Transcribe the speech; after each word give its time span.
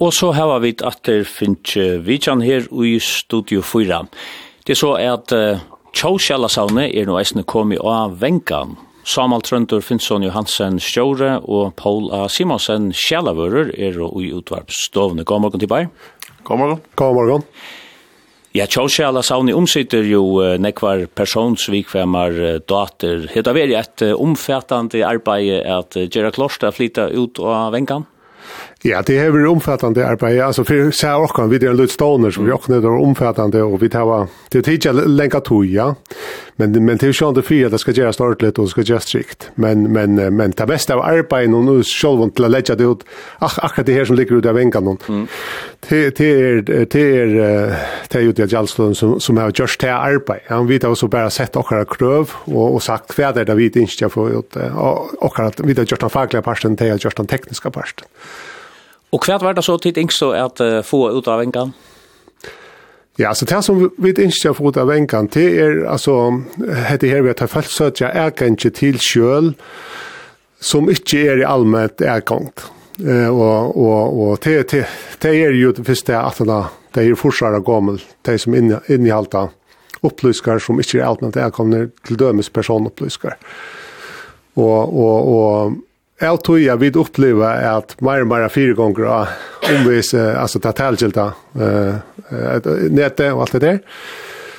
Og 0.00 0.14
så 0.16 0.30
har 0.32 0.60
vi 0.64 0.72
at 0.80 1.02
det 1.04 1.26
finnes 1.28 1.76
vidtjan 2.06 2.40
her 2.40 2.64
i 2.72 2.94
Studio 3.04 3.60
4. 3.60 3.98
Det 4.64 4.72
er 4.72 4.78
så 4.80 4.94
at 4.96 5.32
uh, 5.36 5.60
Tjósjalasavne 5.92 6.86
er 6.88 7.08
nå 7.08 7.18
eisende 7.20 7.44
kommet 7.44 7.82
av 7.84 8.14
Venkan. 8.22 8.78
Samal 9.04 9.42
Trøndur 9.44 9.82
Finnsson 9.84 10.24
Johansen 10.24 10.78
Sjåre 10.80 11.38
og 11.42 11.74
Paul 11.76 12.08
A. 12.16 12.26
Simonsen 12.32 12.94
Sjalavører 12.96 13.74
er 13.76 13.98
i 14.00 14.30
utvarpstovne. 14.36 15.24
God 15.24 15.44
morgen 15.44 15.60
til 15.60 15.68
Bayer. 15.68 15.90
God 16.44 16.62
morgen. 16.62 16.80
God 16.96 17.14
morgen. 17.18 17.44
Ja, 18.56 18.64
Tjósjala 18.66 19.20
sauni 19.22 19.52
omsitter 19.54 20.06
jo 20.08 20.22
uh, 20.40 20.54
nekvar 20.58 21.04
personsvikvemmar 21.12 22.40
uh, 22.40 22.54
dater. 22.64 23.28
Heta 23.34 23.52
veri 23.52 23.76
et 23.78 24.06
uh, 24.06 24.16
omfattande 24.16 25.04
arbeid 25.06 25.60
at 25.60 26.00
uh, 26.00 26.08
Gerard 26.08 26.38
Klorstad 26.38 26.74
flytta 26.78 27.10
ut 27.12 27.38
av 27.44 27.76
Venkan? 27.76 28.08
Ja, 28.82 29.02
det 29.06 29.18
har 29.18 29.30
vi 29.30 29.46
omfattande 29.46 30.08
arbete. 30.08 30.44
Alltså 30.44 30.64
för 30.64 30.90
så 30.90 31.06
här 31.06 31.22
också 31.22 31.46
vi 31.46 31.58
det 31.58 31.66
är 31.66 31.74
lite 31.74 31.92
stoner 31.92 32.30
så 32.30 32.42
vi 32.42 32.52
också 32.52 32.72
det 32.72 32.86
är 32.86 32.90
omfattande 32.90 33.62
och 33.62 33.82
vi 33.82 33.88
tar 33.88 34.26
det 34.48 34.62
tidiga 34.62 34.92
länka 34.92 35.40
toja. 35.40 35.94
Men 36.56 36.84
men 36.84 36.96
det 36.96 37.06
är 37.06 37.22
ju 37.22 37.28
inte 37.28 37.42
för 37.42 37.64
att 37.64 37.70
det 37.70 37.78
ska 37.78 37.92
göras 37.92 38.20
ordentligt 38.20 38.58
och 38.58 38.70
ska 38.70 38.80
göras 38.80 39.04
strikt. 39.04 39.50
Men 39.54 39.92
men 39.92 40.36
men 40.36 40.50
det 40.50 40.66
bästa 40.66 40.94
av 40.94 41.00
arbete 41.00 41.52
och 41.52 41.64
nu 41.64 41.82
själva 41.82 42.28
till 42.28 42.44
att 42.44 42.50
lägga 42.50 42.74
det 42.74 42.84
ut. 42.84 43.04
Ach 43.38 43.58
ach 43.62 43.84
det 43.86 43.92
här 43.92 44.04
som 44.04 44.16
ligger 44.16 44.36
ut 44.36 44.46
av 44.46 44.54
vänkan 44.54 44.84
någon. 44.84 45.28
Det 45.88 46.16
det 46.16 46.24
är 46.24 46.62
det 46.90 47.18
är 47.20 47.26
det 48.08 48.18
är 48.18 48.22
ju 48.22 48.32
det 48.32 48.52
Jalston 48.52 48.94
som 48.94 49.20
som 49.20 49.36
har 49.36 49.52
just 49.54 49.80
det 49.80 49.94
arbete. 49.94 50.40
Han 50.48 50.66
vet 50.66 50.84
också 50.84 51.08
bara 51.08 51.30
sett 51.30 51.56
och 51.56 51.66
har 51.66 51.84
kröv 51.84 52.30
och 52.44 52.74
och 52.74 52.82
sagt 52.82 53.18
vad 53.18 53.34
det 53.34 53.44
där 53.44 53.54
vi 53.54 53.64
inte 53.64 53.86
ska 53.86 54.08
få 54.08 54.30
ut 54.30 54.56
och 54.56 55.24
och 55.24 55.40
att 55.40 55.60
vi 55.60 55.74
har 55.74 55.84
gjort 55.84 56.00
den 56.00 56.10
fackliga 56.10 56.42
parten 56.42 56.76
det 56.76 56.84
till 56.84 57.04
just 57.04 57.16
den 57.16 57.26
tekniska 57.26 57.70
parten. 57.70 58.06
Och 59.10 59.22
kvärt 59.22 59.42
var 59.42 59.54
det 59.54 59.62
så 59.62 59.78
tid 59.78 59.98
yngst 59.98 60.18
så 60.18 60.34
uh, 60.60 60.82
få 60.82 61.18
ut 61.18 61.28
av 61.28 61.40
enkan. 61.40 61.72
Ja, 63.16 63.28
alltså 63.28 63.44
det 63.44 63.62
som 63.62 63.90
vi 63.98 64.08
inte 64.08 64.48
har 64.48 64.54
fått 64.54 64.76
av 64.76 64.90
enkan, 64.90 65.28
det 65.32 65.58
er, 65.58 65.86
altså, 65.88 66.42
det 67.00 67.08
här 67.08 67.22
vi 67.22 67.34
har 67.38 67.46
følt 67.46 67.70
så 67.70 67.84
at 67.84 68.00
jeg 68.00 68.10
er 68.14 68.30
ikke 68.30 68.70
till 68.70 68.98
själ 68.98 69.54
som 70.60 70.90
ikke 70.90 71.18
er 71.26 71.40
i 71.40 71.44
allmänt 71.44 72.00
ägångt. 72.00 72.70
Eh 73.06 73.28
och 73.28 73.76
och 73.76 74.22
och 74.22 74.38
det 74.42 74.70
det 74.70 74.86
det 75.18 75.30
er 75.30 75.50
ju 75.50 75.72
det 75.72 75.86
første 75.86 76.16
at 76.16 76.38
det 76.92 77.04
är 77.04 77.14
forsare 77.14 77.60
gammel, 77.60 78.02
det 78.22 78.38
som 78.38 78.54
inne 78.54 78.80
inne 78.88 79.08
i 79.08 79.10
halta 79.10 79.48
upplyskar 80.02 80.58
som 80.58 80.78
inte 80.78 80.98
är 80.98 81.04
allmänt 81.04 81.36
ägångt 81.36 82.04
till 82.06 82.16
dömes 82.16 82.48
personupplyskar. 82.48 83.36
Och 84.54 85.00
och 85.00 85.28
och 85.28 85.72
Jeg 86.20 86.40
tror 86.44 86.58
jeg 86.60 86.80
vil 86.80 86.98
oppleve 87.00 87.48
at 87.48 87.94
mer 88.04 88.24
og 88.24 88.28
mer 88.28 88.50
fire 88.52 88.74
ganger 88.76 89.06
av 89.08 89.30
omvis, 89.70 90.12
alltså 90.14 90.60
ta 90.60 90.72
tälgilda 90.76 91.30
uh, 91.56 91.94
nettet 92.92 93.32
og 93.32 93.46
alt 93.46 93.52
det 93.52 93.60
der, 93.60 93.78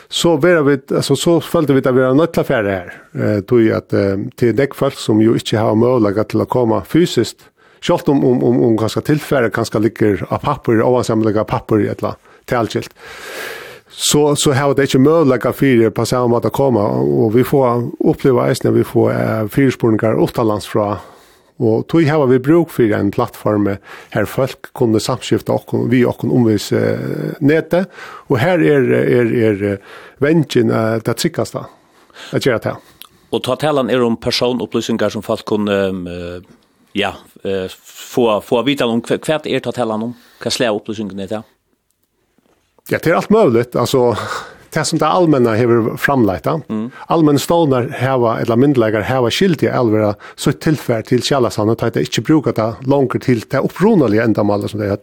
Så 0.10 0.36
var 0.36 0.64
vi, 0.64 0.78
altså 0.96 1.16
så 1.16 1.40
følte 1.40 1.74
vi 1.74 1.80
at 1.80 1.96
vi 1.96 2.02
var 2.02 2.14
nöjt 2.14 2.34
till 2.34 2.42
affärer 2.42 2.70
här. 2.70 2.94
Uh, 3.16 3.42
tror 3.42 3.62
jeg 3.62 3.78
at 3.78 3.94
uh, 3.94 4.54
deg 4.54 4.76
folk 4.76 4.98
som 4.98 5.22
jo 5.22 5.36
ikke 5.36 5.58
har 5.58 5.76
mulighet 5.76 6.34
til 6.34 6.42
å 6.42 6.46
komme 6.46 6.82
fysisk, 6.84 7.38
selv 7.82 8.10
om, 8.10 8.26
om, 8.26 8.44
om, 8.44 8.62
om 8.64 8.78
ganska 8.78 9.02
tilfære, 9.02 9.50
ganska 9.50 9.80
ligger 9.80 10.26
av 10.30 10.42
papper, 10.44 10.82
og 10.82 10.92
ovansamliga 10.92 11.44
papper 11.44 11.80
i 11.80 11.88
et 11.88 12.04
ett 12.04 12.18
tälgilt 12.46 12.94
så 13.94 14.36
så 14.36 14.52
har 14.54 14.74
det 14.74 14.82
inte 14.82 15.00
möjlighet 15.00 15.56
för 15.56 15.90
på 15.90 16.06
samma 16.06 16.38
sätt 16.38 16.46
att 16.46 16.54
komma. 16.54 16.88
Och 16.88 17.36
vi 17.36 17.44
får 17.44 17.92
uppleva 18.00 18.48
det 18.48 18.64
när 18.64 18.72
vi 18.72 18.84
får 18.84 19.12
uh, 19.12 19.48
fyrspårningar 19.48 20.24
utomlands 20.24 20.66
från 20.66 20.96
Og 21.62 21.84
tog 21.92 22.08
hava 22.10 22.26
vi 22.32 22.40
bruk 22.42 22.72
for 22.74 22.94
en 22.98 23.12
plattform 23.14 23.68
her 24.16 24.30
folk 24.30 24.72
kunne 24.78 25.02
samskifta 25.02 25.54
okken, 25.54 25.86
vi 25.92 26.02
okken 26.08 26.34
omvis 26.34 26.72
uh, 26.74 27.36
nete, 27.40 27.86
og 28.32 28.40
her 28.42 28.64
er, 28.66 28.90
er, 29.02 29.36
er 29.50 29.62
vengen 30.24 30.74
uh, 30.74 30.98
det 31.06 31.18
tryggeste 31.22 31.62
at 32.34 32.48
gjøre 32.48 32.64
det. 32.66 32.76
Og 33.32 33.44
ta 33.46 33.56
talen 33.60 33.92
er 33.94 34.04
om 34.04 34.18
personopplysninger 34.20 35.14
som 35.14 35.24
folk 35.24 35.46
kunne 35.48 35.78
um, 35.94 36.04
uh, 36.10 36.42
ja, 36.98 37.14
uh, 37.46 37.68
få, 37.72 38.28
få 38.44 38.64
vite 38.68 38.88
om 38.90 39.04
hva 39.06 39.20
er 39.46 39.64
ta 39.64 39.76
talen 39.76 40.10
om, 40.10 40.16
hva 40.42 40.52
slag 40.52 40.82
opplysningar 40.82 41.28
er 41.28 41.36
det? 41.36 41.44
Ja, 42.90 42.98
det 42.98 43.12
er 43.12 43.20
alt 43.22 43.32
mulig, 43.32 43.68
altså 43.78 44.10
det 44.74 44.86
som 44.86 45.00
det 45.00 45.08
allmänna 45.08 45.50
har 45.50 45.98
framlagt. 45.98 46.46
Mm. 46.46 46.92
Allmänna 47.08 47.40
stånar 47.40 47.90
heva, 47.90 48.40
eller 48.40 48.56
myndlägar 48.56 49.02
heva 49.02 49.32
skyldig 49.32 49.68
elvera 49.68 50.16
så 50.36 50.52
tillfär 50.52 51.02
till 51.02 51.24
källarsan 51.24 51.70
och 51.70 51.84
att 51.84 51.94
det 51.94 52.00
inte 52.00 52.22
brukar 52.22 52.54
det 52.54 52.76
långt 52.80 53.22
till 53.22 53.40
det 53.40 53.58
uppronaliga 53.58 54.24
ändamålet 54.24 54.72
som 54.72 54.80
det 54.80 54.88
är. 54.88 54.98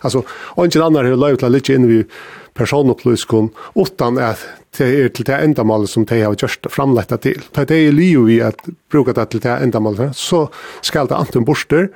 Alltså, 0.00 0.22
och 0.28 0.64
inte 0.64 0.84
annan 0.84 1.06
har 1.06 1.16
löjt 1.16 1.42
lite 1.42 1.74
in 1.74 1.88
vid 1.88 2.10
personupplyskon 2.54 3.50
utan 3.74 4.18
att 4.18 4.46
det 4.78 4.84
är 4.84 5.08
till 5.08 5.24
det 5.24 5.36
ändamålet 5.36 5.90
som 5.90 6.04
det 6.04 6.22
har 6.22 6.36
just 6.38 6.60
framlagt 6.70 7.22
till. 7.22 7.42
Det 7.52 7.70
är 7.70 7.92
liv 7.92 8.18
vi 8.20 8.42
att 8.42 8.64
bruka 8.90 9.12
det 9.12 9.26
till 9.26 9.40
det 9.40 9.50
ändamålet 9.50 10.16
så 10.16 10.48
ska 10.80 11.04
det 11.04 11.16
antingen 11.16 11.44
borster 11.44 11.88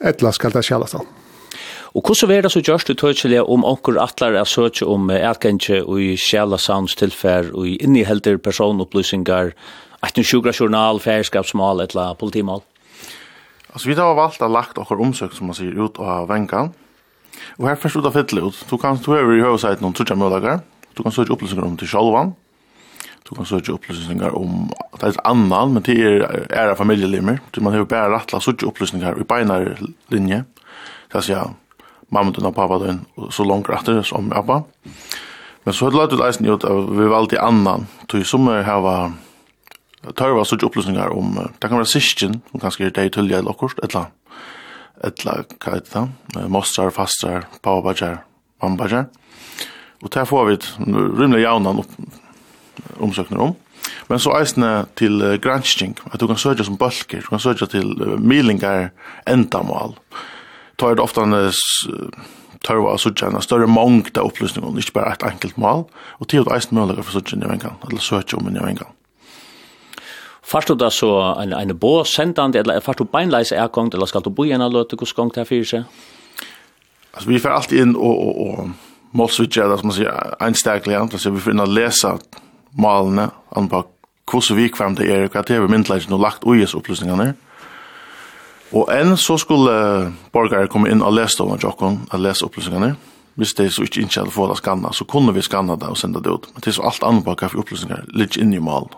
eller 0.00 0.30
ska 0.30 0.48
det 0.48 0.62
källarsan. 0.62 1.00
Mm. 1.00 1.19
Og 1.94 2.06
hvordan 2.06 2.30
er 2.30 2.44
det 2.46 2.52
så 2.54 2.62
gjørst 2.62 2.86
du 2.86 2.94
tøytelig 2.94 3.40
om 3.42 3.64
onker 3.66 3.98
atler 3.98 4.36
er 4.38 4.46
søtje 4.46 4.86
om 4.86 5.08
erkendje 5.10 5.80
og 5.82 5.98
i 5.98 6.12
sjæla 6.14 6.58
sounds 6.58 6.94
tilfær 6.94 7.50
og 7.50 7.66
i 7.66 7.76
innihelder 7.82 8.38
personopplysningar, 8.38 9.50
at 10.02 10.18
en 10.18 10.24
sjugra 10.24 10.52
journal, 10.54 11.00
færskapsmål, 11.02 11.82
etla 11.82 12.12
politimål? 12.14 12.62
Altså, 13.72 13.88
vi 13.88 13.96
har 13.98 14.14
valgt 14.14 14.42
å 14.42 14.48
lagt 14.50 14.78
okker 14.78 15.02
omsøk, 15.02 15.34
som 15.34 15.50
man 15.50 15.58
sier, 15.58 15.74
ut 15.74 15.98
av 15.98 16.28
vengan. 16.30 16.70
Og 17.58 17.66
her 17.68 17.78
først 17.78 17.98
ut 17.98 18.06
av 18.06 18.14
fytle 18.14 18.44
ut. 18.46 18.60
Du 18.70 18.76
kan, 18.78 18.98
du 18.98 19.10
over 19.10 19.34
i 19.34 19.42
høyseiten 19.42 19.86
om 19.86 19.94
trutja 19.94 20.16
mødager. 20.18 20.62
Du 20.94 21.02
kan 21.02 21.14
søtje 21.14 21.34
opplysningar 21.34 21.66
om 21.66 21.76
til 21.80 21.90
sjolvan. 21.90 22.32
Du 23.26 23.34
kan 23.36 23.46
søtje 23.46 23.74
opplysningar 23.74 24.34
om 24.38 24.70
at 24.92 25.02
det 25.02 25.10
er 25.12 25.20
annan, 25.30 25.74
men 25.74 25.86
det 25.86 25.98
er 26.02 26.24
æra 26.50 26.78
familielimer. 26.78 27.38
Man 27.62 27.74
har 27.74 27.86
bare 27.90 28.10
rattla 28.14 28.40
søtje 28.42 28.66
opplysningar 28.70 29.18
i 29.18 29.26
beinar 29.26 29.68
linje. 30.10 30.44
Det 31.10 31.20
er, 31.22 31.28
ja, 31.30 31.44
mamma 32.10 32.32
og 32.36 32.54
pappa 32.54 32.78
den 32.82 33.04
så 33.30 33.46
langt 33.46 33.70
etter 33.70 34.02
som 34.06 34.30
pappa. 34.30 34.62
Men 35.64 35.76
så 35.76 35.90
lærte 35.90 36.16
det 36.16 36.22
leisen 36.22 36.48
ut 36.48 36.64
at 36.64 36.92
vi 36.96 37.08
var 37.10 37.28
annan, 37.38 37.86
tog 38.08 38.24
som 38.26 38.46
vi 38.48 38.62
hava 38.64 39.12
var 40.00 40.44
sånne 40.48 40.64
opplysningar 40.64 41.12
om, 41.12 41.34
det 41.36 41.68
kan 41.68 41.76
være 41.76 41.90
sysken, 41.92 42.40
som 42.50 42.60
kanskje 42.62 42.88
er 42.88 42.94
deg 42.96 43.12
tullja 43.12 43.42
eller 43.42 43.52
akkurat, 43.52 43.82
etla, 43.84 44.06
etla, 45.04 45.42
hva 45.60 45.74
er 45.76 45.82
det? 45.84 45.90
Da, 45.92 46.46
mostrar, 46.48 46.90
fastrar, 46.90 47.48
Mamma 47.62 48.24
mambajar, 48.60 49.06
og 50.02 50.10
der 50.12 50.24
får 50.24 50.46
vi 50.46 50.54
et 50.54 50.66
jaunan 50.86 51.40
jaunan 51.40 51.84
omsøkner 53.00 53.40
om, 53.40 53.54
Men 54.08 54.18
så 54.18 54.32
eisne 54.38 54.86
til 54.98 55.22
gransking, 55.42 55.94
at 56.12 56.20
du 56.20 56.26
kan 56.26 56.38
søkja 56.38 56.66
som 56.66 56.78
bølger, 56.78 57.22
du 57.22 57.28
kan 57.30 57.42
søkja 57.42 57.66
til 57.70 57.92
milingar 58.18 58.90
endamål, 59.26 59.94
tar 60.80 60.96
det 60.96 61.04
ofta 61.04 61.26
en 61.26 61.36
tørva 62.66 62.94
det 62.94 63.02
suttja 63.02 63.28
en 63.30 63.44
større 63.44 63.68
mångd 63.70 64.16
av 64.18 64.28
opplysningar, 64.28 64.76
ikke 64.80 64.98
bare 64.98 65.14
et 65.16 65.26
enkelt 65.30 65.58
mål 65.60 65.86
og 66.18 66.28
til 66.28 66.44
og 66.44 66.54
eisen 66.56 66.76
mulighet 66.76 67.06
for 67.06 67.16
suttja 67.16 67.36
en 67.38 67.46
javengan, 67.46 67.78
eller 67.88 68.04
søtja 68.04 68.40
om 68.40 68.48
en 68.50 68.58
javengan. 68.60 68.96
Fast 70.50 70.68
du 70.68 70.74
da 70.74 70.90
så 70.90 71.10
en, 71.38 71.52
en 71.54 71.76
bå 71.78 72.00
sendande, 72.04 72.58
eller 72.58 72.80
fast 72.82 72.98
du 72.98 73.06
beinleis 73.06 73.52
er 73.54 73.68
gongt, 73.70 73.94
eller 73.94 74.08
skal 74.10 74.24
du 74.24 74.32
bo 74.34 74.44
igjen 74.44 74.64
eller 74.64 74.82
av 74.82 74.90
løte, 74.90 74.98
gongt 74.98 75.38
her 75.38 75.46
fyrir 75.46 75.68
seg? 75.68 76.00
Altså, 77.14 77.28
vi 77.28 77.38
får 77.42 77.54
alltid 77.54 77.84
inn 77.84 77.94
og, 77.94 78.24
og, 78.24 78.40
og 78.48 79.14
målsvittja, 79.18 79.68
det 79.70 79.78
som 79.80 79.90
man 79.90 79.96
sier, 79.96 80.34
einstaklig, 80.42 80.96
altså, 80.98 81.30
vi 81.34 81.42
får 81.44 81.54
inn 81.54 81.62
og 81.62 81.70
lesa 81.70 82.16
malene, 82.78 83.28
på 83.50 83.84
hvordan 84.30 84.58
vi 84.58 84.68
kvam 84.74 84.98
det 84.98 85.08
er, 85.10 85.28
hva 85.30 85.42
det 85.46 85.56
er 85.56 85.64
vi 85.64 85.72
myndleis, 85.72 86.10
og 86.10 86.22
lagt 86.22 86.46
ui 86.46 86.62
opplysningene 86.66 87.32
og 87.32 87.49
Og 88.70 88.90
enn 88.94 89.16
så 89.18 89.34
skulle 89.40 89.72
borgare 90.30 90.70
komme 90.70 90.90
inn 90.92 91.02
og 91.02 91.16
lese 91.16 91.40
dem 91.40 91.50
av 91.50 91.62
jokken, 91.62 92.04
og 92.06 92.22
lese 92.22 92.46
opplysningene. 92.46 92.94
Hvis 93.40 93.54
de 93.58 93.66
så 93.70 93.86
ikke 93.86 94.04
ikke 94.04 94.20
hadde 94.20 94.34
fått 94.34 94.58
skanna, 94.60 94.92
så 94.92 95.06
kunne 95.08 95.34
vi 95.34 95.42
skanna 95.42 95.76
det 95.80 95.88
og 95.88 95.98
sende 95.98 96.22
det 96.22 96.30
ut. 96.30 96.48
Men 96.52 96.62
det 96.62 96.70
er 96.70 96.76
så 96.78 96.86
alt 96.90 97.06
annet 97.06 97.24
på 97.26 97.34
hva 97.34 97.48
for 97.48 97.62
opplysninger 97.62 98.10
ligger 98.14 98.42
inn 98.42 98.54
i 98.54 98.62
malen. 98.62 98.92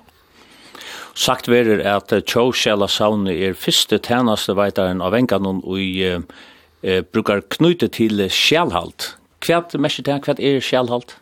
Sagt 1.14 1.48
verer 1.48 1.82
at 1.84 2.12
Tjó 2.24 2.48
Sjæla 2.56 2.88
Sauni 2.88 3.34
er 3.44 3.56
fyrste 3.56 3.98
tænaste 4.00 4.56
veitaren 4.56 5.02
av 5.04 5.14
enganon 5.14 5.60
og 5.60 5.80
i 5.80 5.90
eh, 6.08 7.02
brukar 7.12 7.44
knyte 7.52 7.88
til 7.92 8.24
sjælhalt. 8.32 9.12
Hva 9.44 9.60
er 9.60 9.84
mest 9.84 10.04
det? 10.08 10.18
Hva 10.24 10.36
er 10.38 10.60
sjælhalt? 10.64 11.16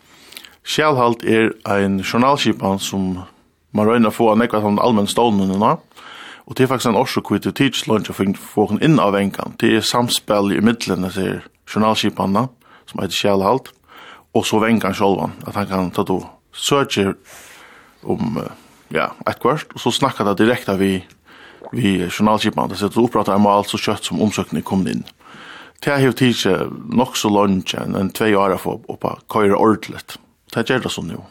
Sjælhalt 0.62 1.24
er 1.24 1.50
ein 1.66 2.00
journalskipan 2.00 2.78
som 2.78 3.18
man 3.72 3.86
røyner 3.86 4.14
få 4.14 4.30
av 4.30 4.38
nekva 4.38 4.62
som 4.62 4.78
allmenn 4.82 5.10
stålmunnen 5.10 5.62
av 5.62 5.82
Og 6.46 6.56
det 6.56 6.64
er 6.64 6.70
faktisk 6.70 6.90
en 6.90 7.00
årsak 7.00 7.28
hvor 7.28 7.38
det 7.38 7.54
tids 7.54 7.82
tidslønns 7.82 8.10
å 8.10 8.16
få 8.16 8.66
henne 8.70 8.84
inn 8.84 8.98
av 9.02 9.16
enkan. 9.18 9.56
Det 9.60 9.74
er 9.76 9.86
samspill 9.86 10.54
i 10.56 10.62
midlene 10.64 11.10
til 11.14 11.40
journalskipanna, 11.70 12.48
som 12.90 13.02
heter 13.02 13.16
Kjellhalt, 13.16 13.70
og 14.34 14.46
så 14.46 14.60
venkan 14.62 14.94
sjolvan, 14.94 15.36
at 15.46 15.58
han 15.58 15.68
kan 15.70 15.90
ta 15.94 16.04
då 16.06 16.20
søker 16.52 17.14
om 18.02 18.40
ja, 18.90 19.10
et 19.26 19.40
kvart, 19.40 19.70
og 19.74 19.80
så 19.80 19.92
snakkar 19.94 20.26
det 20.30 20.40
direkte 20.42 20.76
vi, 20.78 20.92
vi 21.72 21.96
journalskipanna, 22.08 22.72
det 22.72 22.80
sitter 22.80 23.04
oppratt 23.04 23.30
en 23.30 23.42
mal 23.42 23.66
så 23.66 23.78
kjøtt 23.78 24.10
som 24.10 24.22
omsøkning 24.22 24.64
kom 24.66 24.86
inn. 24.90 25.04
Det 25.80 25.92
har 25.94 26.02
jo 26.04 26.12
tidsi 26.12 26.52
nok 26.92 27.16
så 27.16 27.30
lønns 27.32 27.72
enn 27.78 28.10
tvei 28.12 28.34
år 28.36 28.56
å 28.56 28.60
få 28.60 28.80
oppa 28.92 29.16
køyre 29.32 29.56
ordentligt. 29.56 30.18
Det 30.52 30.66
gjør 30.68 30.84
det 30.84 30.92
sånn 30.92 31.14
jo. 31.14 31.22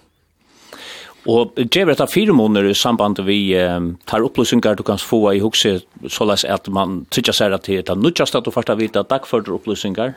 Og 1.29 1.59
gjør 1.61 1.91
dette 1.91 2.07
fire 2.09 2.33
måneder 2.33 2.71
i 2.71 2.77
samband 2.77 3.19
vi 3.27 3.53
um, 3.59 3.91
tar 4.09 4.23
opplysningar 4.25 4.79
du 4.79 4.83
kan 4.87 4.97
få 4.97 5.21
i 5.35 5.41
hukse, 5.43 5.79
såleis 6.09 6.45
at 6.47 6.69
man 6.73 7.03
tykker 7.13 7.35
seg 7.35 7.53
at 7.53 7.67
det 7.69 7.89
er 7.89 7.99
nødgjast 7.99 8.37
at 8.39 8.47
du 8.47 8.53
først 8.55 8.71
har 8.71 8.79
vite 8.79 9.03
dagførte 9.09 9.53
opplysningar? 9.53 10.15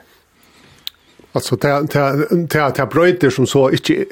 Alltså 1.32 1.56
det 1.56 1.92
det 1.92 2.28
det 2.52 2.76
det 2.76 2.88
bröjter 2.92 3.30
som 3.30 3.46
så 3.46 3.70
inte 3.70 4.04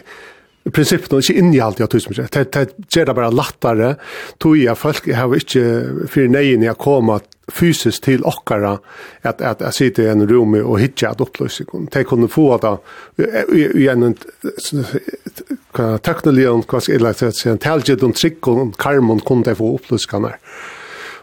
i 0.64 0.70
princip 0.70 1.08
då 1.08 1.16
inte 1.16 1.32
in 1.32 1.54
i 1.54 1.60
allt 1.60 1.78
jag 1.78 1.90
tusen 1.90 2.12
det 2.32 2.52
det 2.52 2.68
ger 2.88 3.06
det 3.06 3.14
bara 3.14 3.30
lättare 3.30 3.94
Tog 4.38 4.56
jag 4.56 4.78
folk 4.78 5.14
har 5.14 5.34
inte 5.34 5.60
för 6.08 6.28
nej 6.28 6.56
när 6.56 6.66
jag 6.66 6.78
kommer 6.78 7.20
fysiskt 7.50 8.02
till 8.02 8.24
okkara 8.24 8.78
att 9.22 9.40
att 9.42 9.62
att 9.62 9.74
sitta 9.74 10.02
i 10.02 10.08
en 10.08 10.28
rum 10.28 10.54
och 10.54 10.80
hitta 10.80 11.08
att 11.08 11.20
upplösa 11.20 11.64
kon. 11.64 11.88
Det 11.92 12.04
kunde 12.04 12.28
få 12.28 12.54
att 12.54 12.82
i 13.74 13.88
en 13.88 14.14
kan 15.72 15.98
teknologion 15.98 16.62
kvar 16.62 16.80
ska 16.80 16.92
eller 16.92 17.32
så 17.32 17.48
en 17.48 17.58
och 18.02 18.14
trick 18.14 18.48
och 18.48 18.76
karmon 18.76 19.20
kunde 19.20 19.54
få 19.54 19.74
upplösa 19.74 20.10
kan 20.10 20.32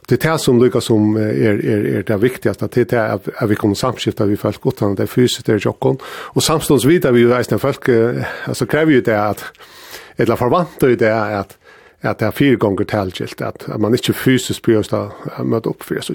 Det 0.07 0.25
är 0.25 0.31
det 0.31 0.39
som 0.39 0.63
lyckas 0.63 0.85
som 0.85 1.15
är, 1.15 1.21
är, 1.21 1.85
är 1.85 2.03
det 2.03 2.17
viktigaste, 2.17 2.65
att 2.65 2.71
det 2.71 2.93
är 2.93 3.09
att 3.09 3.49
vi 3.49 3.55
kommer 3.55 3.75
samskifta 3.75 4.25
vid 4.25 4.39
folk 4.39 4.65
han 4.79 4.95
det 4.95 5.03
är 5.03 5.07
fysiskt 5.07 5.49
är 5.49 5.59
tjockon. 5.59 5.97
Och 6.05 6.43
samstånds 6.43 6.85
vidare 6.85 7.13
vi 7.13 7.19
ju 7.19 7.29
reisande 7.29 7.59
folk, 7.59 7.89
alltså 8.45 8.65
kräver 8.65 8.91
ju 8.91 9.01
det 9.01 9.23
att, 9.23 9.43
eller 10.17 10.35
förvant 10.35 10.69
ju 10.89 10.95
det 10.95 11.39
att, 11.39 11.57
att 12.01 12.19
det 12.19 12.25
är 12.25 12.31
fyra 12.31 12.55
gånger 12.55 12.83
tillgilt 12.83 13.41
att 13.41 13.67
man 13.79 13.91
inte 13.91 14.13
fysiskt 14.13 14.61
behöver 14.61 15.43
möta 15.43 15.69
upp 15.69 15.83
för 15.83 15.95
det 15.95 16.01
så 16.01 16.13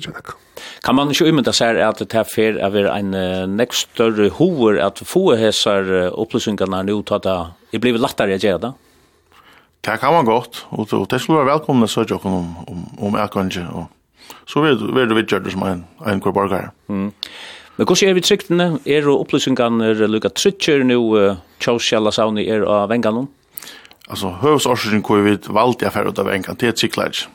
Kan 0.82 0.94
man 0.94 1.08
inte 1.08 1.24
umynda 1.24 1.52
sig 1.52 1.82
att 1.82 1.98
det 1.98 2.14
är 2.14 2.24
för 2.24 2.64
att 2.64 2.72
vara 2.72 2.98
en 2.98 3.56
näst 3.56 3.72
större 3.72 4.28
hovor 4.28 4.78
att 4.78 4.98
få 4.98 5.34
häsar 5.34 5.82
upplysningarna 6.20 6.82
nu 6.82 7.02
att 7.10 7.22
det 7.70 7.78
blir 7.78 7.98
lättare 7.98 8.34
att 8.34 8.42
göra 8.42 8.58
det? 8.58 8.72
Det 9.80 9.96
kan 9.96 10.12
man 10.12 10.24
gott 10.24 10.66
och 10.68 11.08
det 11.08 11.18
skulle 11.18 11.36
vara 11.36 11.46
välkomna 11.46 11.86
så 11.86 12.04
jag 12.08 12.26
om 12.26 12.54
om 12.66 12.86
om 12.98 13.14
erkange 13.14 13.66
och 13.72 13.84
så 14.46 14.60
vill 14.60 15.08
det 15.08 15.14
vidare 15.14 15.50
som 15.50 15.62
en 15.62 15.84
en 16.06 16.20
korborgare. 16.20 16.70
Mm. 16.88 17.12
Men 17.76 17.86
hvordan 17.86 18.08
er 18.08 18.14
vi 18.14 18.20
tryktene? 18.20 18.78
Er 18.84 19.08
opplysningene 19.08 19.94
lukket 20.06 20.34
trykker 20.36 20.84
nå, 20.84 20.98
Kjøs 21.58 21.86
Kjellasauni 21.88 22.44
er 22.52 22.66
av 22.68 22.90
vengene? 22.92 23.26
alltså 24.12 24.28
hövsorsaken 24.42 25.02
kvar 25.02 25.24
vid 25.24 25.46
valt 25.48 25.82
jag 25.82 25.92
för 25.92 26.08
utav 26.08 26.26
av 26.26 26.32
en 26.32 26.42
kantet 26.42 26.78
cyklage. 26.78 27.28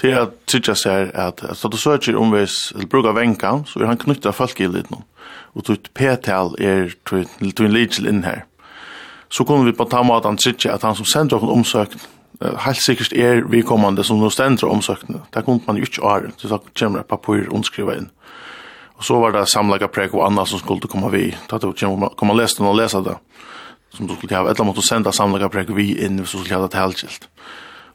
Det 0.00 0.12
är 0.12 0.20
att 0.20 0.46
tycka 0.46 0.74
sig 0.74 0.92
här 0.92 1.16
att 1.16 1.56
så 1.56 1.68
du 1.68 1.76
söker 1.76 2.16
om 2.16 2.30
vis 2.30 2.72
eller 2.74 2.86
brukar 2.86 3.12
vänkan 3.12 3.64
så 3.66 3.80
är 3.80 3.84
han 3.84 3.96
knyttar 3.96 4.32
folkgildet 4.32 4.90
nu. 4.90 4.96
Och 5.54 5.64
tut 5.64 5.94
p-tal 5.94 6.56
är 6.58 6.94
till 7.52 7.64
en 7.64 7.72
legal 7.72 8.06
in 8.06 8.24
här. 8.24 8.44
Så 9.28 9.44
kommer 9.44 9.64
vi 9.64 9.72
på 9.72 9.84
ta 9.84 10.02
mat 10.02 10.24
han 10.24 10.36
tycka 10.36 10.74
att 10.74 10.82
han 10.82 10.96
som 10.96 11.04
sender 11.04 11.36
en 11.36 11.48
omsökning 11.48 12.00
helt 12.40 12.82
sikkert 12.82 13.12
er 13.12 13.44
vi 13.50 13.62
kommande 13.62 14.04
som 14.04 14.18
nå 14.20 14.30
stendra 14.30 14.68
omsøkene. 14.68 15.22
Det 15.34 15.44
kunne 15.44 15.62
man 15.66 15.78
jo 15.78 15.86
ikke 15.86 16.02
åre, 16.02 16.32
så 16.36 16.48
da 16.48 16.58
kommer 16.78 17.02
det 17.02 17.08
papir 17.08 17.48
omskriva 17.54 17.96
inn. 17.98 18.10
Og 18.98 19.04
så 19.04 19.18
var 19.18 19.34
det 19.34 19.48
samlaga 19.50 19.88
prek 19.90 20.14
og 20.14 20.26
anna 20.26 20.44
som 20.46 20.58
skulle 20.58 20.88
komme 20.90 21.10
vi. 21.10 21.34
Da 21.50 21.58
kom 21.58 22.28
man 22.28 22.38
lese 22.38 22.60
den 22.60 22.70
og 22.70 22.78
lese 22.78 23.02
det 23.04 23.16
som 23.94 24.08
du 24.08 24.14
skulle 24.16 24.36
ha, 24.36 24.48
eller 24.50 24.66
måtte 24.66 24.84
senda 24.84 25.12
samlaga 25.14 25.50
prek 25.52 25.70
vi 25.76 25.92
inn 26.04 26.20
hvis 26.20 26.34
du 26.34 26.42
skulle 26.42 26.58
ha 26.58 26.66
det 26.66 26.78
helgilt. 26.78 27.28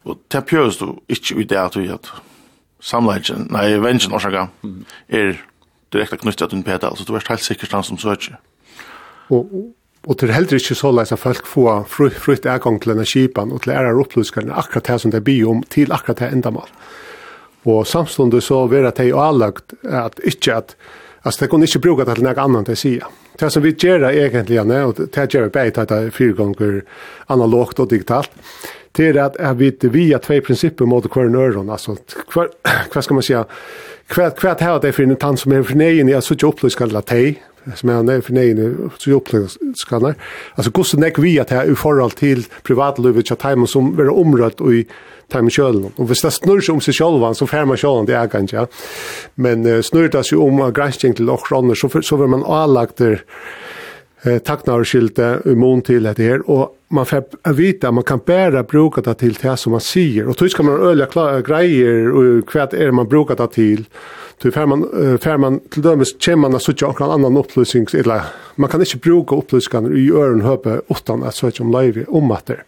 Og 0.08 0.20
det 0.32 0.44
pjøres 0.48 0.80
du 0.80 0.94
ikke 1.12 1.40
ut 1.42 1.50
det 1.50 1.60
at 1.60 1.76
vi 1.76 1.90
at 1.92 2.08
samlagen, 2.80 3.48
nei, 3.52 3.74
vengen 3.82 4.14
årsaka, 4.16 4.46
er 5.08 5.36
direkte 5.92 6.20
knyttet 6.22 6.48
til 6.48 6.60
en 6.60 6.64
pedal, 6.64 6.96
så 6.96 7.04
du 7.04 7.12
er 7.14 7.28
helt 7.28 7.44
sikkert 7.44 7.76
han 7.76 7.84
som 7.84 7.98
søker. 8.00 8.38
Og, 9.30 9.50
og 10.06 10.16
det 10.18 10.28
er 10.28 10.38
heller 10.38 10.58
ikke 10.58 10.78
så 10.78 10.90
leis 10.94 11.12
at 11.12 11.20
folk 11.20 11.46
får 11.46 11.84
frukt 11.90 12.48
egang 12.48 12.80
til 12.80 12.94
denne 12.94 13.06
kipan 13.06 13.52
og 13.52 13.62
til 13.64 13.74
ære 13.76 13.92
opplyskarna 14.00 14.56
akkurat 14.58 14.88
det 14.88 14.98
som 15.02 15.12
det 15.12 15.22
blir 15.26 15.50
om 15.50 15.62
til 15.70 15.92
akkurat 15.92 16.24
det 16.24 16.32
enda 16.34 16.52
mal. 16.54 16.70
Og 17.68 17.84
samståndet 17.86 18.42
så 18.46 18.64
vil 18.70 18.88
det 18.88 19.10
jo 19.10 19.20
avlagt 19.20 19.74
at 19.84 20.20
ikke 20.24 20.54
at, 20.56 20.76
altså 21.22 21.44
det 21.44 21.50
kunne 21.50 21.68
ikke 21.68 21.82
bruka 21.84 22.06
det 22.08 22.16
til 22.16 22.24
noe 22.24 22.40
annet 22.40 22.72
å 22.72 22.78
sige 22.78 23.04
det 23.40 23.50
som 23.54 23.64
vi 23.64 23.72
gjør 23.72 24.08
egentlig, 24.10 24.58
Janne, 24.58 24.82
og 24.86 25.00
det 25.00 25.28
gjør 25.32 25.48
vi 25.48 25.54
bare 25.54 25.72
til 25.74 25.86
at 25.86 26.14
fire 26.14 26.36
ganger 26.38 26.80
analogt 27.32 27.80
og 27.80 27.90
digitalt, 27.90 28.30
det 28.96 29.12
er 29.16 29.20
at, 29.22 29.58
vi 29.58 29.70
via 29.92 30.18
tve 30.18 30.40
prinsipper 30.42 30.88
mot 30.88 31.06
hver 31.06 31.30
nøren, 31.30 31.70
altså 31.70 31.96
hva 32.32 32.48
skal 33.04 33.16
man 33.16 33.26
si, 33.26 33.36
hva, 34.10 34.26
er 34.26 34.80
det 34.82 34.94
for 34.96 35.06
en 35.06 35.16
tann 35.16 35.38
som 35.38 35.52
er 35.54 35.62
for 35.62 35.78
negen, 35.78 36.10
jeg 36.10 36.22
ikke 36.22 36.50
opplyst 36.50 36.78
til 36.78 36.96
at 36.98 37.12
som 37.74 37.88
är 37.88 38.02
när 38.02 38.20
för 38.20 38.32
nej 38.32 38.74
så 38.98 39.10
upplevs 39.10 39.58
skannar 39.74 40.14
alltså 40.54 40.70
gosse 40.70 40.96
näck 40.96 41.18
vi 41.18 41.40
att 41.40 41.50
här 41.50 41.70
i 41.70 41.74
förhåll 41.74 42.10
till 42.10 42.46
privatlivet 42.62 43.28
chat 43.28 43.42
hem 43.42 43.66
som 43.66 43.98
är 43.98 44.08
området 44.08 44.60
och 44.60 44.74
i 44.74 44.86
time 45.32 45.50
själv 45.50 45.90
och 45.96 46.10
visst 46.10 46.22
det 46.22 46.30
snurrar 46.30 46.60
sig 46.60 46.72
om 46.72 46.80
sig 46.80 46.94
själva 46.94 47.34
så 47.34 47.46
fär 47.46 47.64
man 47.64 47.76
själv 47.76 48.06
det 48.06 48.16
är 48.16 48.28
kanske 48.28 48.56
ja. 48.56 48.66
Men 49.34 49.82
snurrar 49.82 50.22
sig 50.22 50.38
om 50.38 50.60
och 50.60 50.74
granskning 50.74 51.14
till 51.14 51.30
och 51.30 51.52
ranner 51.52 51.74
så 51.74 52.02
så 52.02 52.16
vill 52.16 52.28
man 52.28 52.44
allagt 52.44 52.96
där 52.96 53.24
eh 54.22 54.38
tacknarskilte 54.38 55.40
i 55.44 55.54
mån 55.54 55.82
till 55.82 56.02
det 56.02 56.18
här 56.18 56.50
och 56.50 56.76
man 56.88 57.06
får 57.06 57.52
vita 57.52 57.92
man 57.92 58.04
kan 58.04 58.20
bära 58.26 58.62
bruka 58.62 59.00
det 59.00 59.14
till 59.14 59.32
det 59.32 59.56
som 59.56 59.72
man 59.72 59.80
säger 59.80 60.28
och 60.28 60.36
då 60.38 60.48
ska 60.48 60.62
man 60.62 60.80
öliga 60.80 61.06
klara 61.06 61.40
grejer 61.40 62.10
och 62.10 62.48
kvätt 62.48 62.74
är 62.74 62.90
man 62.90 63.08
brukar 63.08 63.36
det 63.36 63.48
till 63.48 63.84
Du 64.40 64.48
fær 64.48 64.64
man, 64.70 64.86
fær 65.20 65.36
man 65.36 65.58
til 65.68 65.84
dømes 65.84 66.14
kjem 66.16 66.40
man 66.46 66.56
a 66.56 66.60
søkja 66.62 66.94
annan 67.04 67.36
opplysning, 67.36 67.84
eller 67.92 68.30
man 68.56 68.70
kan 68.70 68.80
inte 68.80 68.96
bruka 68.96 69.36
opplysningar 69.36 69.92
i 69.92 70.10
örn 70.10 70.40
höpe 70.40 70.80
utan 70.88 71.22
att 71.22 71.34
söka 71.34 71.62
om 71.62 71.72
live 71.72 72.04
om 72.08 72.30
att 72.30 72.46
det. 72.46 72.60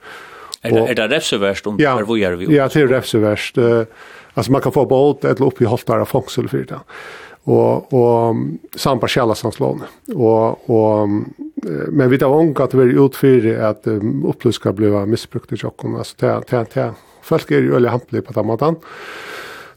Är 0.63 0.95
det 0.95 1.09
refseverst 1.09 1.67
om 1.67 1.77
ja, 1.81 1.97
hvor 2.05 2.19
gjør 2.19 2.37
vi? 2.37 2.55
Ja, 2.55 2.69
det 2.69 2.83
er 2.83 2.89
refseverst. 2.89 3.59
Uh, 3.59 3.85
alltså 4.35 4.53
man 4.53 4.61
kan 4.61 4.73
få 4.73 4.85
båt 4.87 5.25
eller 5.25 5.47
upp 5.47 5.63
i 5.63 5.67
av 5.67 6.05
fangsel 6.05 6.49
för 6.49 6.59
det. 6.59 6.81
Och 7.45 7.93
og 7.93 8.37
samt 8.77 9.01
på 9.01 9.81
Och 10.15 10.71
och 10.71 10.71
og, 10.71 11.09
men 11.89 12.11
vi 12.11 12.19
tar 12.19 12.35
unga 12.35 12.65
att 12.65 12.75
vi 12.75 13.05
ut 13.05 13.17
för 13.17 13.61
att 13.61 13.87
um, 13.87 14.27
opplysningar 14.27 14.73
blir 14.73 15.07
misbrukt 15.07 15.53
i 15.53 15.57
chocken 15.57 15.97
alltså 15.97 16.17
det, 16.19 16.43
det, 16.51 16.67
det. 16.75 16.95
Folk 17.23 17.51
är 17.51 17.59
ju 17.59 17.75
øyelig 17.75 17.89
hampligt 17.89 18.27
på 18.27 18.33
den 18.33 18.47
måten. 18.47 18.77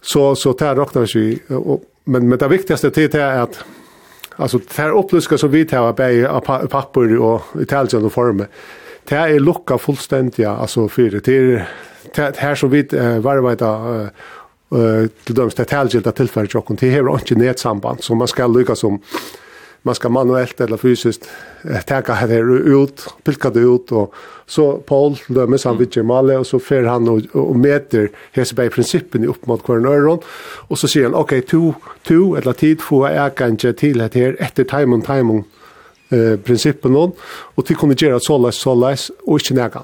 Så 0.05 0.35
så 0.35 0.53
där 0.53 0.75
räknar 0.75 1.05
sig 1.05 1.39
men 2.03 2.29
men 2.29 2.37
det 2.39 2.47
viktigaste 2.47 2.89
det 2.89 3.13
är 3.13 3.39
att 3.39 3.63
alltså 4.35 4.59
där 4.75 4.91
uppluska 4.99 5.37
som 5.37 5.51
vi 5.51 5.65
tar 5.65 5.93
på 6.39 6.67
papper 6.67 7.17
och 7.17 7.41
italienska 7.61 8.09
former. 8.09 8.47
Det 9.03 9.15
är 9.15 9.39
lucka 9.39 9.77
fullständigt 9.77 10.39
alltså 10.45 10.87
för 10.87 11.21
det 11.25 11.65
det 12.15 12.37
här 12.37 12.55
så 12.55 12.67
vid 12.67 12.93
varvata 13.21 14.01
eh 14.71 15.07
till 15.23 15.35
dömst 15.35 15.57
det 15.57 15.71
här 15.71 16.01
det 16.03 16.11
tillfället 16.11 16.55
och 16.55 16.75
det 16.79 16.89
här 16.89 17.03
har 17.03 17.13
inte 17.13 17.35
nätsamband 17.35 18.03
så 18.03 18.15
man 18.15 18.27
ska 18.27 18.47
lyckas 18.47 18.79
som 18.79 19.01
man 19.85 19.95
ska 19.95 20.09
manuellt 20.09 20.61
eller 20.61 20.77
fysiskt 20.77 21.29
täcka 21.85 22.13
här 22.13 22.27
det 22.27 22.39
ut, 22.83 23.07
pilka 23.23 23.49
det 23.49 23.59
ut 23.59 23.91
och 23.91 24.13
så 24.45 24.77
Paul 24.77 25.15
dömes 25.27 25.65
han 25.65 25.77
vid 25.77 25.97
Gemale 25.97 26.37
och 26.37 26.47
så 26.47 26.59
fer 26.59 26.83
han 26.83 27.09
och, 27.09 27.21
och 27.31 27.55
mäter 27.55 28.09
Hesberg 28.31 28.69
principen 28.69 29.23
i 29.23 29.27
upp 29.27 29.45
mot 29.45 29.63
kornöron 29.63 30.19
och 30.67 30.79
så 30.79 30.87
säger 30.87 31.05
han 31.05 31.15
okej 31.15 31.39
okay, 31.39 31.49
to 31.49 31.73
to 32.03 32.35
eller 32.35 32.53
tid 32.53 32.81
få 32.81 33.09
jag 33.09 33.35
kan 33.35 33.47
kanske 33.47 33.73
till 33.73 33.97
det 33.97 34.15
här 34.15 34.35
efter 34.39 34.63
time 34.63 34.95
on 34.95 35.01
time 35.01 35.43
eh 36.09 36.39
principen 36.39 36.91
någon 36.91 37.11
och 37.55 37.65
till 37.65 37.75
kunde 37.75 38.05
göra 38.05 38.19
så 38.19 38.37
läs 38.37 38.55
så 38.55 38.75
läs 38.75 39.11
och 39.23 39.39
inte 39.39 39.53
näga 39.53 39.81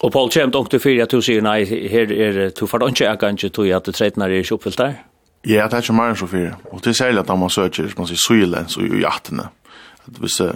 Och 0.00 0.12
Paul 0.12 0.30
kämpade 0.30 0.62
också 0.62 0.78
för 0.78 1.02
att 1.02 1.10
du 1.10 1.22
säger 1.22 1.42
nej 1.42 1.88
här 1.88 2.12
är 2.12 2.52
du 2.60 2.66
får 2.66 2.88
inte 2.88 3.04
jag 3.04 3.20
kanske 3.20 3.48
du 3.48 3.72
att 3.72 3.84
det 3.84 3.92
trednar 3.92 4.30
är 4.30 4.52
uppfyllt 4.52 4.76
där. 4.76 5.11
Ja, 5.46 5.66
det 5.66 5.74
er 5.74 5.82
ikke 5.82 5.96
mer 5.96 6.12
enn 6.12 6.18
så 6.20 6.28
fire. 6.30 6.54
Og 6.70 6.84
det 6.84 6.92
er 6.92 6.98
særlig 7.00 7.24
at 7.24 7.32
man 7.38 7.50
søker, 7.50 7.90
man 7.98 8.06
sier 8.06 8.20
søyle, 8.20 8.62
og 8.62 8.84
jo 8.86 9.00
i 9.00 9.06
attene. 9.08 9.48
At 10.06 10.20
hvis 10.22 10.38
det 10.38 10.52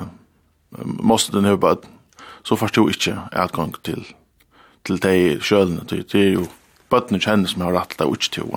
måste 1.02 1.35
den 1.35 1.49
høyba, 1.49 1.75
så 2.47 2.57
først 2.57 2.76
jo 2.76 2.88
ikke 2.88 3.16
adgang 3.33 3.75
til, 3.83 4.05
til 4.87 5.02
de 5.02 5.40
sjølene. 5.43 5.83
Det, 5.90 6.05
det 6.12 6.23
er 6.23 6.33
jo 6.37 6.47
bøttene 6.90 7.19
kjenner 7.19 7.50
som 7.50 7.66
har 7.66 7.75
rett 7.75 7.97
til 7.97 8.05
det 8.05 8.12
ikke 8.14 8.31
til. 8.37 8.55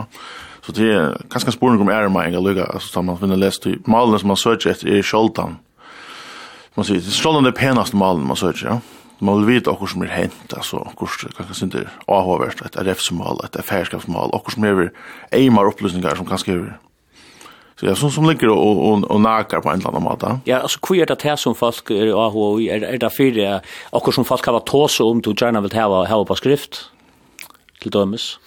Så 0.62 0.76
det 0.78 0.92
er 0.94 1.18
ganske 1.34 1.56
spørning 1.56 1.82
om 1.82 1.90
æremeiing 1.90 2.38
og 2.38 2.46
lykka, 2.46 2.68
altså 2.74 2.92
som 2.94 3.10
man 3.10 3.18
finner 3.18 3.40
lest 3.40 3.66
i 3.66 3.78
malene 3.90 4.20
som 4.22 4.30
man 4.30 4.38
søker 4.38 4.74
etter 4.74 4.92
er 5.00 5.06
sjøldan. 5.06 5.58
Man 6.78 6.86
sier, 6.86 7.02
sjøldan 7.02 7.50
er 7.50 7.58
penaste 7.58 7.98
malen 7.98 8.28
man 8.28 8.38
søker, 8.38 8.68
ja 8.68 8.99
man 9.20 9.42
vil 9.42 9.56
vite 9.56 9.72
okkur 9.72 9.90
som 9.92 10.04
er 10.06 10.14
hent, 10.14 10.54
altså 10.56 10.82
okkur 10.92 11.12
som 11.12 11.34
kanskje 11.38 11.56
synes 11.62 11.80
er 11.82 11.90
avhåvert, 12.08 12.62
et 12.66 12.78
RF-smål, 12.80 13.42
et 13.46 13.58
affærskapsmål, 13.60 14.36
okkur 14.38 14.56
som 14.56 14.68
er 14.70 14.86
eimar 15.36 15.72
opplysningar 15.72 16.16
som 16.20 16.30
kanskje 16.30 16.56
er 16.56 16.70
Så 17.80 17.88
ja, 17.88 17.94
sånn 17.96 18.12
som 18.12 18.26
ligger 18.28 18.50
och 18.50 18.92
och 18.92 19.12
och 19.12 19.22
nakar 19.22 19.62
på 19.62 19.70
en 19.70 19.86
annan 19.86 20.04
måte. 20.04 20.40
Ja, 20.44 20.60
alltså 20.60 20.80
hur 20.90 21.02
är 21.02 21.06
det 21.06 21.22
här 21.22 21.36
som 21.36 21.56
folk 21.56 21.92
er 21.92 22.12
av 22.12 22.62
är 22.62 22.98
det 22.98 23.10
för 23.10 23.32
det 23.32 23.62
och 23.90 24.14
som 24.14 24.26
folk 24.26 24.46
har 24.46 24.54
vært 24.54 24.66
tåse 24.66 25.04
om 25.04 25.22
du 25.22 25.34
gärna 25.34 25.62
vill 25.62 25.72
ha 25.72 26.06
ha 26.06 26.26
på 26.26 26.36
skrift 26.36 26.92
til 27.82 27.92
dømes? 27.92 28.38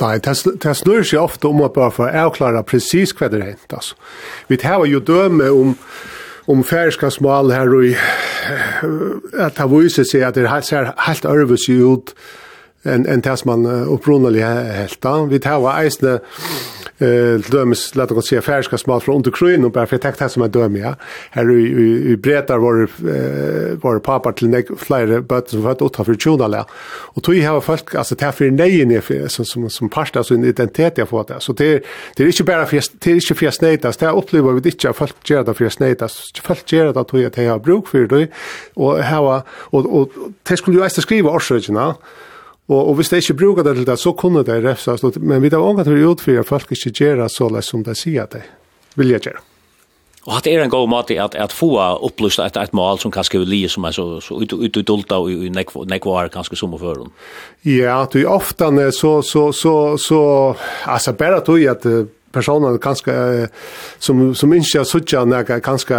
Nei, 0.00 0.18
det 0.18 0.76
snur 0.76 1.04
seg 1.04 1.20
ofte 1.20 1.46
om 1.46 1.62
å 1.62 1.68
bare 1.68 1.90
få 1.90 2.10
avklare 2.10 2.62
precis 2.62 3.14
hva 3.14 3.28
det 3.28 3.38
er 3.38 3.46
hent, 3.52 3.72
altså. 3.72 3.94
Vi 4.48 4.56
tar 4.56 4.84
jo 4.86 4.98
døme 4.98 5.50
om 5.50 5.76
om 6.44 6.64
färska 6.64 7.10
smal 7.10 7.50
här 7.50 7.74
och 7.74 7.84
att 9.38 9.58
ha 9.58 9.66
visat 9.66 10.06
sig 10.06 10.24
att 10.24 10.34
det 10.34 10.62
ser 10.62 10.92
helt 10.96 11.24
örvus 11.24 11.68
ut 11.68 12.14
en 12.82 13.20
det 13.20 13.36
som 13.36 13.62
man 13.62 13.84
upprunaliga 13.86 14.48
helt. 14.88 15.28
Vi 15.28 15.38
tar 15.38 15.60
var 15.60 15.80
eisne 15.80 16.18
eh 17.02 17.38
dömes 17.50 17.94
låt 17.94 18.10
oss 18.10 18.28
se 18.28 18.40
färska 18.40 18.78
smal 18.78 19.00
från 19.00 19.16
under 19.16 19.30
krön 19.30 19.64
och 19.64 19.70
bara 19.70 19.86
för 19.86 19.98
täckt 19.98 20.20
här 20.20 20.28
som 20.28 20.42
är 20.42 20.48
döm 20.48 20.76
ja 20.76 20.94
här 21.30 21.50
i 21.50 22.10
i 22.10 22.16
bretar 22.16 22.58
var 22.58 22.88
var 23.82 23.98
pappa 23.98 24.32
till 24.32 24.48
neck 24.48 24.66
flyer 24.78 25.20
but 25.20 25.48
så 25.48 25.58
vart 25.58 25.82
åt 25.82 25.96
för 25.96 26.14
tjona 26.14 26.66
och 27.14 27.22
tog 27.22 27.34
här 27.34 27.60
folk 27.60 27.94
alltså 27.94 28.14
ta 28.14 28.32
för 28.32 28.50
nej 28.50 29.00
för 29.00 29.28
som 29.28 29.44
som 29.44 29.70
som 29.70 29.88
pasta 29.88 30.24
så 30.24 30.34
en 30.34 30.44
identitet 30.44 30.98
jag 30.98 31.08
fått 31.08 31.30
så 31.38 31.52
det 31.52 31.84
det 32.16 32.22
är 32.22 32.26
inte 32.26 32.44
bara 32.44 32.66
för 32.66 32.82
det 32.98 33.10
är 33.10 33.14
inte 33.14 33.34
för 33.34 33.50
snätas 33.50 33.96
det 33.96 34.10
upplever 34.10 34.52
vi 34.52 34.60
det 34.60 34.68
inte 34.68 34.92
folk 34.92 35.30
gör 35.30 35.44
det 35.44 35.54
för 35.54 35.68
snätas 35.68 36.32
folk 36.42 36.72
gör 36.72 36.92
det 36.92 37.00
att 37.00 37.36
jag 37.36 37.52
har 37.52 37.58
bruk 37.58 37.86
för 37.88 38.06
det 38.06 38.28
och 38.74 39.04
ha 39.04 39.44
och 39.50 40.00
och 40.00 40.08
det 40.42 40.56
skulle 40.56 40.78
ju 40.78 40.86
äta 40.86 41.00
skriva 41.00 41.30
årsökena 41.30 41.94
Og, 42.72 42.88
og 42.88 42.98
hvis 42.98 43.12
de 43.12 43.20
ikke 43.20 43.38
bruker 43.44 43.66
det 43.66 43.76
til 43.76 43.86
det, 43.88 43.98
så 44.00 44.14
kunne 44.16 44.44
de 44.46 44.58
refsas. 44.64 45.04
Men 45.20 45.44
vi 45.44 45.52
har 45.52 45.60
ångat 45.62 45.90
vi 45.92 46.04
utfyrer 46.08 46.48
folk 46.48 46.72
ikke 46.72 46.94
gjøre 47.04 47.28
så 47.32 47.50
lett 47.52 47.68
som 47.68 47.84
de 47.84 47.96
sier 47.98 48.24
at 48.24 48.38
de 48.38 48.44
Vil 48.96 49.08
jeg 49.08 49.24
gjøre. 49.24 49.40
Og 50.22 50.38
det 50.44 50.52
er 50.52 50.62
en 50.62 50.70
god 50.70 50.86
måte 50.86 51.16
at, 51.18 51.34
at 51.34 51.52
få 51.52 51.72
opplyst 51.80 52.38
et, 52.38 52.56
et 52.60 52.74
mål 52.76 53.00
som 53.02 53.10
kanskje 53.10 53.40
vil 53.42 53.48
lije 53.50 53.70
som 53.72 53.84
er 53.88 53.94
så, 53.96 54.04
så 54.22 54.36
ut, 54.38 54.52
ut, 54.52 54.76
ut, 54.76 54.90
ut, 54.90 55.14
og 55.16 55.30
i 55.32 55.50
nekvar 55.50 56.30
kanskje 56.30 56.60
som 56.60 56.76
å 56.76 56.78
føre. 56.78 57.08
Ja, 57.66 58.04
du 58.06 58.20
er 58.20 58.30
ofte 58.30 58.68
så, 58.94 59.16
så, 59.26 59.48
så, 59.52 59.74
så, 59.98 60.20
altså 60.86 61.16
bare 61.18 61.40
tog 61.42 61.64
at 61.66 61.86
uh, 61.90 62.04
personer 62.32 62.78
kanskje 62.82 63.14
som 64.02 64.22
som 64.34 64.52
ikke 64.52 64.80
har 64.80 64.88
suttet 64.88 65.28
når 65.28 65.60
kanskje 65.64 65.98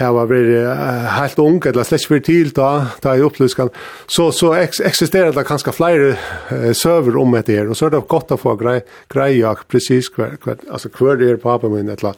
har 0.00 0.18
vært 0.18 0.52
uh, 0.64 1.08
helt 1.18 1.38
ung 1.42 1.58
eller 1.64 1.86
slett 1.86 2.04
ikke 2.04 2.14
vært 2.16 2.28
til 2.30 2.52
da 2.56 2.70
da 3.04 3.16
i 3.16 3.24
opplyskan 3.26 3.72
så 4.06 4.30
så 4.32 4.52
eksisterer 4.58 5.34
det 5.36 5.46
kanskje 5.48 5.74
flere 5.76 6.14
uh, 6.52 6.70
server 6.72 7.18
om 7.20 7.36
det 7.38 7.58
her 7.58 7.68
og 7.68 7.76
så 7.76 7.88
er 7.88 7.96
det 7.96 8.06
godt 8.08 8.34
å 8.34 8.40
få 8.40 8.56
grei 8.60 8.80
greia 9.12 9.54
precis 9.68 10.10
hver, 10.14 10.38
hver, 10.44 10.62
altså 10.70 10.88
hver 10.88 11.22
er 11.22 11.36
på 11.36 11.68
min 11.68 11.88
eller 11.88 12.16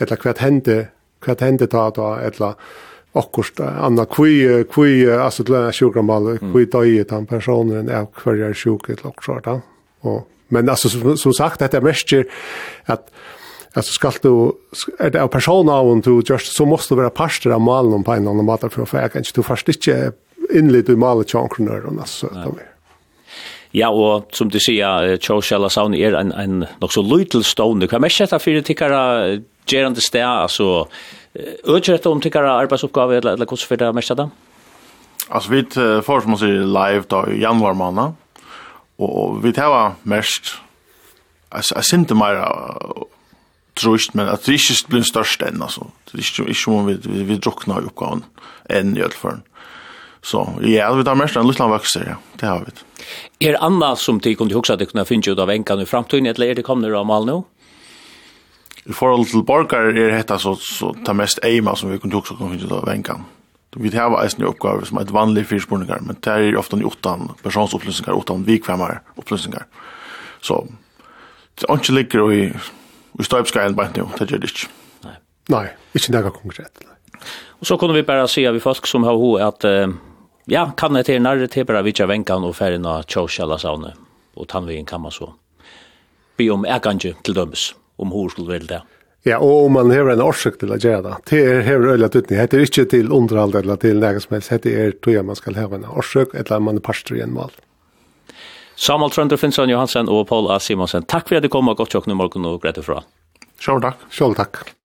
eller 0.00 0.16
hva 0.24 0.34
hender 0.38 0.90
hva 1.24 1.36
hender 1.40 1.70
ta 1.70 1.88
da 1.94 2.10
eller 2.24 2.58
akkurat 3.14 3.60
anna 3.60 4.06
kui 4.10 4.42
kui 4.70 5.06
altså 5.06 5.46
til 5.46 5.70
sjukromal 5.72 6.34
kui 6.50 6.66
døye 6.66 7.06
den 7.10 7.26
personen 7.30 7.88
er 7.88 8.06
hver 8.22 8.48
er 8.48 8.56
sjuk 8.58 8.90
eller 8.90 9.12
akkurat 9.12 9.52
og 10.04 10.24
Men 10.48 10.68
alltså 10.68 10.88
som, 10.88 11.16
som 11.16 11.32
sagt 11.32 11.58
detta 11.58 11.80
mäster 11.80 12.26
att 12.84 13.10
alltså 13.72 13.92
ska 13.92 14.12
du 14.22 14.52
är 14.98 15.10
det 15.10 15.22
av 15.22 15.28
personer 15.28 15.80
och 15.80 16.02
du 16.02 16.22
just 16.28 16.56
så 16.56 16.66
måste 16.66 16.94
du 16.94 16.96
vara 16.96 17.10
pastor 17.10 17.52
av 17.52 17.60
malen 17.60 18.04
på 18.04 18.12
en 18.12 18.28
annan 18.28 18.44
mat 18.44 18.60
för 18.60 18.84
för 18.84 19.00
jag 19.00 19.12
kan 19.12 19.20
inte 19.20 19.30
du 19.34 19.42
först 19.42 19.68
inte 19.68 20.12
inled 20.54 20.88
i 20.88 20.96
malet 20.96 21.30
chankrunner 21.30 21.86
och 21.86 22.08
så 22.08 22.26
där. 22.26 22.74
Ja, 23.74 23.88
og 23.90 24.30
som 24.30 24.50
du 24.54 24.60
sier, 24.62 25.16
Kjørsjala 25.18 25.66
Saun 25.72 25.96
er 25.98 26.14
en, 26.14 26.30
en 26.38 26.60
nok 26.62 26.92
så 26.94 27.02
lytelstående. 27.02 27.88
Hva 27.90 27.98
er 27.98 28.04
mest 28.04 28.22
dette 28.22 28.38
for 28.38 28.66
tikkere 28.68 29.00
gjerende 29.66 30.04
sted? 30.04 30.22
Altså, 30.22 30.84
ødgjør 31.66 32.06
om 32.06 32.22
tikkere 32.22 32.52
arbeidsoppgave, 32.54 33.16
eller, 33.18 33.34
eller 33.34 33.50
hvordan 33.50 33.66
for 33.66 33.82
det 33.82 33.88
mest 33.96 34.14
dette? 34.14 34.28
Altså, 35.26 35.50
vi 35.50 35.64
får, 36.06 36.22
som 36.22 36.30
man 36.36 36.42
sier, 36.44 36.62
live 36.62 37.08
da 37.10 37.24
i 37.32 37.40
januar 37.42 37.74
måned 37.74 38.14
og 39.02 39.40
vi 39.42 39.52
tar 39.52 39.96
mest 40.04 40.56
jeg 41.54 41.64
synes 41.68 41.86
synte 41.86 42.16
mer 42.18 42.40
trusht, 43.78 44.14
men 44.14 44.28
at 44.30 44.46
det 44.46 44.58
ikke 44.58 44.90
blir 44.90 45.06
størst 45.06 45.42
enn, 45.46 45.62
altså. 45.62 45.88
Det 46.06 46.18
er 46.18 46.22
ikke, 46.22 46.46
ikke 46.50 46.70
om 46.74 46.88
vi, 46.88 46.94
vi, 47.04 47.24
vi 47.28 47.38
drukner 47.42 47.82
i 47.82 47.90
oppgaven 47.90 48.24
enn 48.70 48.94
i 48.96 49.02
alle 49.02 49.18
fall. 49.18 49.42
Så 50.24 50.44
ja, 50.64 50.88
vi 50.96 51.04
tar 51.04 51.18
mest 51.20 51.36
enn 51.36 51.46
Lutland 51.46 51.74
vokser, 51.74 52.06
ja, 52.14 52.16
det 52.40 52.48
har 52.48 52.64
vi. 52.64 52.74
Er 53.44 53.58
Anna 53.62 53.92
som 54.00 54.20
de 54.22 54.34
kunne 54.38 54.54
huske 54.56 54.74
at 54.74 54.80
de 54.82 54.88
kunne 54.88 55.06
finne 55.08 55.34
ut 55.34 55.42
av 55.42 55.52
enkene 55.52 55.84
i 55.84 55.90
fremtiden, 55.90 56.30
eller 56.30 56.50
er 56.50 56.58
det 56.60 56.66
kommer 56.66 56.94
av 56.96 57.06
mal 57.08 57.26
nå? 57.28 57.42
I 58.84 58.92
forhold 58.92 59.30
til 59.30 59.44
borgar 59.46 59.92
er 59.94 60.12
dette 60.12 60.38
så, 60.40 60.54
så 60.60 60.92
det 60.94 61.16
mest 61.16 61.40
eima 61.44 61.74
som 61.76 61.92
vi 61.92 62.00
kunne 62.00 62.18
huske 62.18 62.34
at 62.34 62.38
det 62.38 62.42
kunne 62.42 62.56
finne 62.56 62.70
ut 62.70 62.78
av 62.78 62.92
enkan. 62.92 63.26
Vi 63.76 63.90
har 63.96 64.14
eisen 64.22 64.44
i 64.44 64.46
oppgaver 64.46 64.86
som 64.86 64.98
er 64.98 65.06
et 65.06 65.12
vanlig 65.14 65.46
fyrspurningar, 65.50 66.04
men 66.06 66.18
det 66.22 66.30
er 66.30 66.58
ofte 66.58 66.78
utan 66.78 67.30
personsopplysningar, 67.42 68.14
utan 68.14 68.46
vikvemmar 68.46 69.00
opplysningar. 69.18 69.66
Så 70.44 70.60
det 71.58 71.68
er 71.68 71.78
ikke 71.80 71.96
ligger 71.96 72.32
i, 72.32 72.40
i 73.18 73.26
støypskajen 73.26 73.76
bare 73.78 73.94
nå, 73.96 74.08
det 74.18 74.30
gjør 74.30 74.42
det 74.42 74.50
ikke. 74.52 74.70
Nei, 75.04 75.14
Nei 75.54 75.66
ikke 75.94 76.14
noe 76.14 76.34
konkret. 76.34 76.84
Og 77.60 77.66
så 77.68 77.78
kunne 77.80 77.96
vi 77.96 78.06
bare 78.06 78.26
si 78.30 78.44
av 78.46 78.58
folk 78.62 78.86
som 78.90 79.06
har 79.08 79.18
ho 79.18 79.34
at 79.42 79.66
uh, 79.66 79.88
ja, 80.50 80.66
kan 80.76 80.94
det 80.94 81.06
til 81.08 81.22
nærre 81.22 81.48
til 81.48 81.66
bare 81.66 81.84
vidtja 81.86 82.06
venkan 82.10 82.44
og 82.44 82.56
ferien 82.58 82.84
av 82.86 83.06
tjåsjala 83.08 83.58
saune, 83.62 83.94
og 84.36 84.48
tannvingen 84.50 84.86
kan 84.86 85.02
man 85.02 85.14
så. 85.14 85.30
Be 86.36 86.50
om 86.52 86.66
ekange 86.66 87.14
til 87.24 87.36
dømes, 87.36 87.72
om 87.98 88.12
hur 88.12 88.28
skulle 88.30 88.58
vel 88.58 88.66
det. 88.68 88.82
Ja, 89.24 89.38
og 89.40 89.70
man 89.72 89.88
har 89.90 90.10
en 90.12 90.20
årsøk 90.20 90.58
til 90.60 90.74
å 90.74 90.76
gjøre 90.76 91.00
det. 91.06 91.14
Det 91.30 91.38
er 91.48 91.62
her 91.64 91.80
øyla 91.80 92.10
tøtning. 92.12 92.42
Det 92.44 92.58
er 92.58 92.66
ikke 92.66 92.84
til 92.92 93.08
underhold 93.08 93.56
eller 93.62 93.80
til 93.80 94.02
nægge 94.02 94.20
som 94.20 94.36
helst. 94.36 94.52
Det 94.66 94.74
er 94.76 94.92
tog 95.00 95.16
man 95.24 95.40
skal 95.40 95.56
ha 95.56 95.64
en 95.72 95.88
årsøk, 95.88 96.36
eller 96.36 96.60
man 96.60 96.76
er 96.76 96.84
parster 96.84 97.16
i 97.16 97.24
en 97.24 97.32
mål. 97.32 97.54
Samuel 98.76 99.14
Trønder 99.14 99.40
Finnsson 99.40 99.70
Johansen 99.70 100.10
og 100.12 100.26
Paul 100.28 100.50
A. 100.52 100.58
Simonsen, 100.60 101.06
takk 101.08 101.30
for 101.30 101.38
at 101.38 101.46
du 101.46 101.48
kom 101.48 101.72
og 101.72 101.80
godt 101.80 101.96
jokk 101.96 102.10
nå 102.10 102.18
morgen 102.20 102.44
og 102.50 102.60
greit 102.64 102.80
ifra. 102.80 103.00
Sjål 103.62 103.84
takk. 103.86 104.08
Sjål 104.12 104.36
takk. 104.36 104.74